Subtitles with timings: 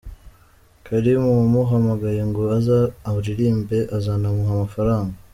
[0.85, 5.15] Karim wamuhamagaye ngo aze aririmbe azanamuha amafaranga.